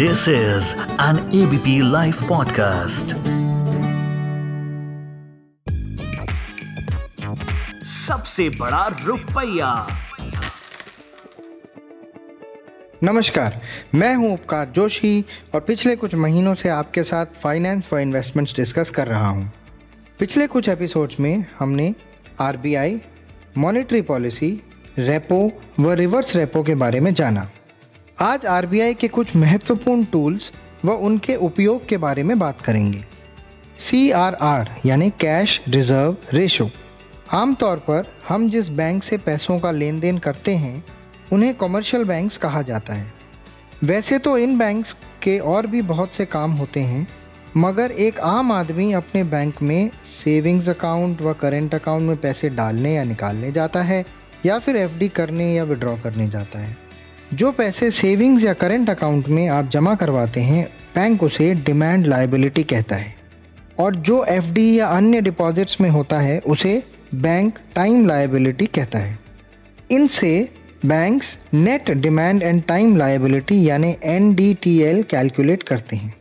[0.00, 3.12] This is an ABP Life podcast.
[7.84, 9.86] सबसे बड़ा रुपया।
[13.04, 13.60] नमस्कार
[13.94, 15.24] मैं हूँ उपकार जोशी
[15.54, 19.52] और पिछले कुछ महीनों से आपके साथ फाइनेंस व इन्वेस्टमेंट्स डिस्कस कर रहा हूँ।
[20.18, 21.94] पिछले कुछ एपिसोड्स में हमने
[22.40, 23.00] आरबीआई
[23.58, 24.60] मॉनेटरी पॉलिसी
[24.98, 27.50] रेपो व रिवर्स रेपो के बारे में जाना।
[28.22, 30.50] आज आरबीआई के कुछ महत्वपूर्ण टूल्स
[30.84, 33.04] व उनके उपयोग के बारे में बात करेंगे।
[33.78, 36.68] सी आर आर यानी कैश रिज़र्व रेशो।
[37.32, 40.84] आमतौर पर हम जिस बैंक से पैसों का लेन देन करते हैं,
[41.32, 43.12] उन्हें कमर्शियल बैंक्स कहा जाता है।
[43.84, 47.06] वैसे तो इन बैंक्स के और भी बहुत से काम होते हैं,
[47.56, 52.94] मगर एक आम आदमी अपने बैंक में सेविंग्स अकाउंट व करेंट अकाउंट में पैसे डालने
[52.94, 54.04] या निकालने जाता है,
[54.46, 56.89] या फिर एफडी करने या विड्रॉ करने जाता है।
[57.34, 62.64] जो पैसे सेविंग्स या करंट अकाउंट में आप जमा करवाते हैं बैंक उसे डिमांड लाइबिलिटी
[62.64, 63.14] कहता है।
[63.78, 66.82] और जो एफडी या अन्य डिपॉजिट्स में होता है, उसे
[67.14, 69.18] बैंक टाइम लाइबिलिटी कहता है।
[69.90, 70.48] इनसे
[70.86, 76.14] banks net demand and time liability यानी एनडीटीएल कैलकुलेट करते हैं।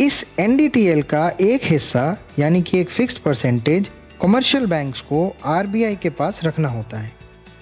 [0.00, 3.90] इस एनडीटीएल का एक हिस्सा, यानी कि एक फिक्स्ड परसेंटेज
[4.22, 7.12] कमर्शियल बैंक्स को आरबीआई के पास रखना होता है।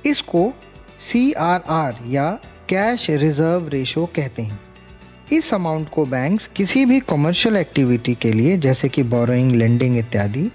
[0.07, 0.53] इसको
[0.99, 4.59] सीआरआर या कैश रिज़र्व रेशो कहते हैं।
[5.33, 10.51] इस अमाउंट को बैंक्स किसी भी कमर्शियल एक्टिविटी के लिए, जैसे कि बोरोइंग लेंडिंग इत्यादि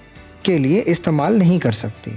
[0.45, 2.11] के लिए इस्तेमाल नहीं कर सकते।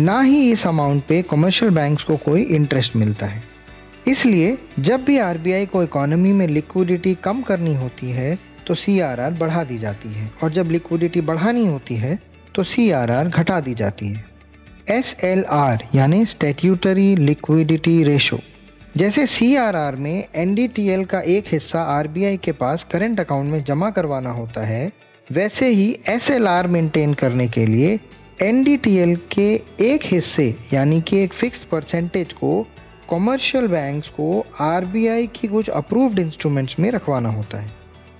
[0.00, 3.42] ना ही इस अमाउंट पे कमर्शियल बैंक्स को कोई इंटरेस्ट मिलता है।
[4.08, 9.64] इसलिए, जब भी आरबीआई को इकोनॉमी में लिक्विडिटी कम करनी होती है तो सीआरआर बढ़ा
[9.64, 12.18] दी जाती है। और जब लिक्विडिटी बढ़ानी होती है
[12.54, 14.24] तो सीआरआर घटा दी जाती है।
[14.90, 15.16] एस
[15.94, 18.40] यानी स्टेट्यूटरी लिक्विडिटी रेशो
[18.96, 24.30] जैसे सीआरआर में एनडीटीएल का एक हिस्सा आरबीआई के पास करंट अकाउंट में जमा करवाना
[24.30, 24.92] होता है,
[25.32, 27.98] वैसे ही एस एल आर मेंटेन करने के लिए
[28.42, 29.48] एनडीटीएल के
[29.80, 32.62] एक हिस्से, यानी कि एक फिक्स परसेंटेज को
[33.10, 37.70] कमर्शियल बैंक्स को आरबीआई की कुछ अप्रूव्ड इंस्ट्रूमेंट्स में रखवाना होता है।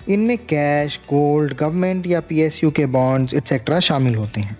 [0.09, 4.57] इनमें कैश गोल्ड गवर्नमेंट या पीएसयू के बॉन्ड्स एट्सेट्रा शामिल होते हैं।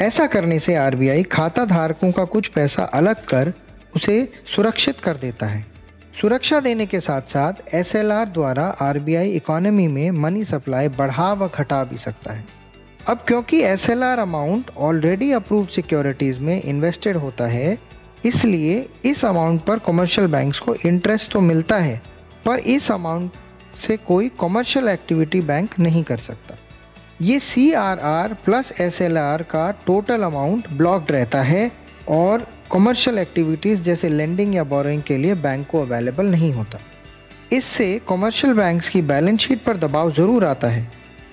[0.00, 3.52] ऐसा करने से आरबीआई खाता धारकों का कुछ पैसा अलग कर
[3.96, 5.64] उसे सुरक्षित कर देता है।
[6.20, 11.82] सुरक्षा देने के साथ साथ SLR द्वारा आर इकोनॉमी में मनी सप्लाई बढ़ा व घटा
[11.84, 12.44] भी सकता है।
[13.08, 17.78] अब क्योंकि SLR amount already approved securities में इन्वेस्टेड होता है,
[18.24, 22.00] इसलिए इस अमाउंट पर कमर्शियल बैंक्स को इंटरेस्ट तो मिलता है,
[22.46, 23.32] पर इस अमाउंट
[23.76, 26.56] से कोई कमर्शियल एक्टिविटी बैंक नहीं कर सकता।
[27.22, 31.70] ये C R R plus S L R का टोटल अमाउंट ब्लॉक्ड रहता है
[32.08, 36.80] और कमर्शियल एक्टिविटीज़ जैसे लेंडिंग या बोरोइंग के लिए बैंक को अवेलेबल नहीं होता।
[37.52, 40.90] इससे कमर्शियल बैंक्स की बैलेंस शीट पर दबाव ज़रूर आता है।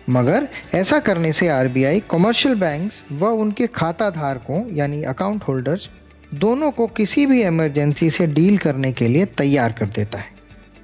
[0.10, 5.90] मगर ऐसा करने से आरबीआई कमर्शियल बैंक्स व उनके खाता धारकों यानी अकाउंट होल्डर्स
[6.34, 10.40] दोनों को किसी भी इमरजेंसी से डील करने के लिए तैयार कर देता है।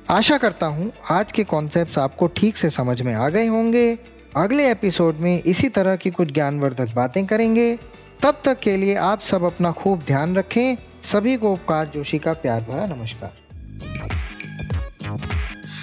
[0.10, 3.98] आशा करता हूँ आज के कॉन्सेप्ट आपको ठीक से समझ में आ गए होंगे।
[4.36, 7.78] अगले एपिसोड में इसी तरह की कुछ ज्ञानवर्धक बातें करेंगे।
[8.24, 12.34] तब तक के लिए आप सब अपना खूब ध्यान रखें। सभी को उपकार जोशी का
[12.34, 13.32] प्यार भरा नमस्कार।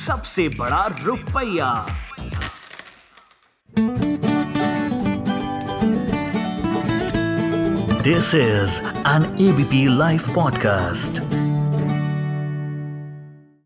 [0.06, 1.86] सबसे बड़ा रुपया।
[8.02, 11.33] This is an ABP live podcast